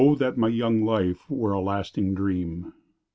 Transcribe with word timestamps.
that 0.17 0.35
my 0.35 0.47
young 0.47 0.83
life 0.83 1.29
were 1.29 1.51
a 1.51 1.61
lasting 1.61 2.15
dream! 2.15 2.73